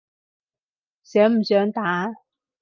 [1.03, 2.15] 想唔想打？